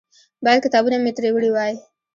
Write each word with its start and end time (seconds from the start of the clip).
باید 0.45 0.63
کتابونه 0.65 0.97
مې 1.03 1.11
ترې 1.17 1.29
وړي 1.33 1.49
وای. 1.51 1.73